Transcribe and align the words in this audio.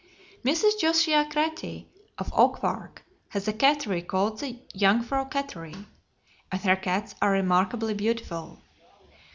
Mrs. 0.43 0.79
Josiah 0.79 1.25
Cratty, 1.29 1.85
of 2.17 2.33
Oak 2.35 2.59
Park, 2.61 3.05
has 3.29 3.47
a 3.47 3.53
cattery 3.53 4.01
called 4.01 4.39
the 4.39 4.59
"Jungfrau 4.75 5.25
Katterie," 5.25 5.85
and 6.51 6.61
her 6.63 6.75
cats 6.75 7.13
are 7.21 7.29
remarkably 7.33 7.93
beautiful. 7.93 8.63